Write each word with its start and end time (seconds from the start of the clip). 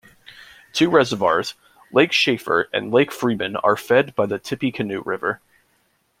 Two 0.73 0.89
reservoirs, 0.89 1.53
Lake 1.91 2.09
Shafer 2.11 2.67
and 2.73 2.91
Lake 2.91 3.11
Freeman, 3.11 3.55
are 3.57 3.77
fed 3.77 4.15
by 4.15 4.25
the 4.25 4.39
Tippecanoe 4.39 5.03
River. 5.05 5.41